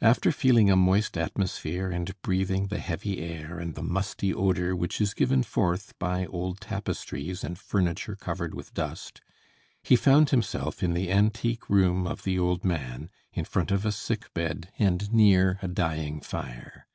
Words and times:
After 0.00 0.32
feeling 0.32 0.70
a 0.70 0.76
moist 0.76 1.18
atmosphere 1.18 1.90
and 1.90 2.18
breathing 2.22 2.68
the 2.68 2.78
heavy 2.78 3.18
air 3.18 3.58
and 3.58 3.74
the 3.74 3.82
musty 3.82 4.32
odor 4.32 4.74
which 4.74 4.98
is 4.98 5.12
given 5.12 5.42
forth 5.42 5.92
by 5.98 6.24
old 6.24 6.58
tapestries 6.58 7.44
and 7.44 7.58
furniture 7.58 8.16
covered 8.16 8.54
with 8.54 8.72
dust, 8.72 9.20
he 9.82 9.94
found 9.94 10.30
himself 10.30 10.82
in 10.82 10.94
the 10.94 11.12
antique 11.12 11.68
room 11.68 12.06
of 12.06 12.22
the 12.22 12.38
old 12.38 12.64
man, 12.64 13.10
in 13.34 13.44
front 13.44 13.70
of 13.70 13.84
a 13.84 13.92
sick 13.92 14.32
bed 14.32 14.72
and 14.78 15.12
near 15.12 15.58
a 15.60 15.68
dying 15.68 16.22
fire. 16.22 16.86